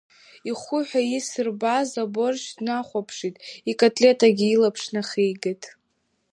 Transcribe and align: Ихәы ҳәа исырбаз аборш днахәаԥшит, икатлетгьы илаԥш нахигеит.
Ихәы 0.49 0.79
ҳәа 0.87 1.01
исырбаз 1.17 1.89
аборш 2.03 2.43
днахәаԥшит, 2.55 3.35
икатлетгьы 3.71 4.47
илаԥш 4.49 4.83
нахигеит. 4.93 5.63